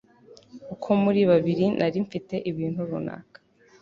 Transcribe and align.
uko 0.73 0.89
muri 1.03 1.21
babiri 1.29 1.65
Nari 1.79 1.99
mfite 2.05 2.35
ibintu 2.49 2.79
runaka 2.89 3.37